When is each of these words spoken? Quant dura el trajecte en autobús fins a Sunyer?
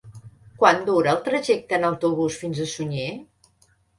Quant 0.61 0.79
dura 0.87 1.11
el 1.17 1.19
trajecte 1.27 1.77
en 1.77 1.85
autobús 1.91 2.39
fins 2.45 2.63
a 2.65 2.67
Sunyer? 2.75 3.09